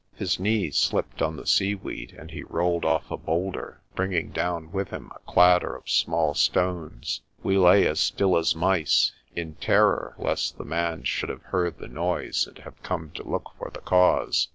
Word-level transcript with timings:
His 0.15 0.39
knee 0.39 0.71
slipped 0.71 1.21
on 1.21 1.35
the 1.35 1.45
seaweed, 1.45 2.15
and 2.17 2.31
he 2.31 2.41
rolled 2.41 2.85
off 2.85 3.11
a 3.11 3.17
boulder, 3.17 3.81
bringing 3.93 4.31
down 4.31 4.71
with 4.71 4.89
him 4.89 5.11
a 5.13 5.19
clatter 5.31 5.75
of 5.75 5.87
small 5.87 6.33
stones. 6.33 7.21
We 7.43 7.55
lay 7.59 7.85
as 7.85 7.99
still 7.99 8.35
as 8.35 8.55
mice, 8.55 9.11
in 9.35 9.57
terror! 9.57 10.15
lest 10.17 10.57
the 10.57 10.65
man 10.65 11.03
should 11.03 11.29
have 11.29 11.43
heard 11.43 11.77
the 11.77 11.87
noise 11.87 12.47
and 12.47 12.57
have 12.63 12.81
come 12.81 13.11
to 13.11 13.21
look 13.23 13.51
for 13.59 13.69
the 13.71 13.81
cause. 13.81 14.47